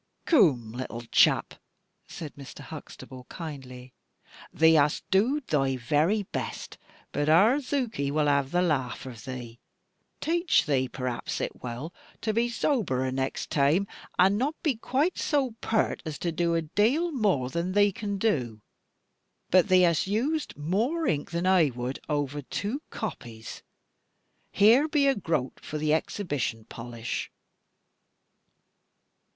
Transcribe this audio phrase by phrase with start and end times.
[0.25, 1.53] "Coom, little chap,"
[2.07, 2.61] said Mr.
[2.61, 3.93] Huxtable, kindly,
[4.51, 6.79] "thee hast dooed thy very best,
[7.11, 9.59] but our Zuke will have the laugh of thee.
[10.19, 13.85] Tache thee perhaps it wull to be zoberer next taime,
[14.17, 18.59] and not be quite so peart to do a dale more nor thee can do.
[19.51, 23.61] But thee hast used more ink than ai wud over two copies.
[24.51, 27.29] Here be a groat for the Exhibition polish."